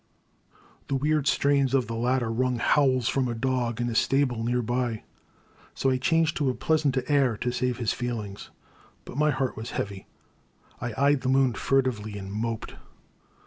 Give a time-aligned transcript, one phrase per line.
[0.87, 4.63] The weird strains of the latter wrung howls from a dog in a stable near
[4.63, 5.03] by,
[5.75, 8.49] so I changed to a pleasanter air to save his feelings.
[9.05, 10.07] But my heart was heavy;
[10.79, 12.75] I eyed the moon furtively and moped.